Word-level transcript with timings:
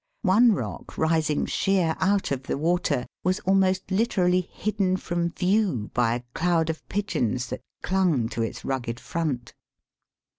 One 0.23 0.53
rock 0.53 0.97
rising 0.97 1.45
sheer 1.45 1.95
out 1.99 2.31
of 2.31 2.41
the 2.41 2.57
water 2.57 3.05
was 3.23 3.39
almost 3.41 3.91
literally 3.91 4.41
hidden 4.51 4.97
from 4.97 5.29
view 5.29 5.91
by 5.93 6.15
a 6.15 6.23
cloud 6.33 6.71
of 6.71 6.81
pigeons 6.89 7.45
that 7.49 7.61
clung 7.83 8.27
to 8.29 8.41
its 8.41 8.65
rugged 8.65 8.99
front. 8.99 9.53